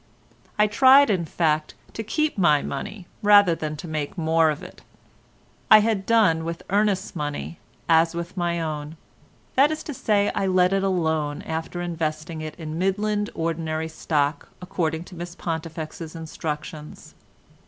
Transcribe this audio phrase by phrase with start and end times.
[0.57, 4.81] I tried in fact to keep my money rather than to make more of it.
[5.69, 10.49] I had done with Ernest's money as with my own—that is to say I had
[10.49, 17.13] let it alone after investing it in Midland ordinary stock according to Miss Pontifex's instructions.